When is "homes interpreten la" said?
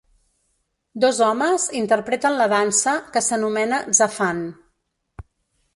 1.25-2.49